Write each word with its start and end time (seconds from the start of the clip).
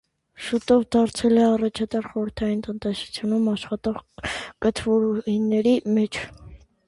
Շուտով 0.43 0.85
դարձել 0.93 1.41
է 1.41 1.41
առաջատար 1.47 2.07
խորհրդային 2.13 2.63
տնտեսությունում 2.69 3.45
աշխատող 3.53 4.01
կթվորուհիների 4.67 5.77
մեջ։ 5.99 6.19